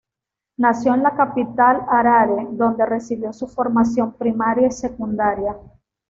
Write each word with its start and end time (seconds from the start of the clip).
Nació 0.57 0.95
en 0.95 1.03
la 1.03 1.15
capital 1.15 1.83
Harare, 1.87 2.47
donde 2.53 2.87
recibió 2.87 3.31
su 3.33 3.47
formación 3.47 4.13
primaria 4.13 4.65
y 4.65 4.71
secundaria. 4.71 5.55